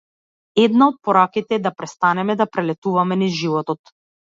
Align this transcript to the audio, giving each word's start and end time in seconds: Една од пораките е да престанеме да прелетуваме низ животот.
Една 0.61 0.87
од 0.91 0.97
пораките 1.07 1.59
е 1.59 1.61
да 1.67 1.73
престанеме 1.83 2.39
да 2.41 2.49
прелетуваме 2.57 3.21
низ 3.23 3.39
животот. 3.45 3.97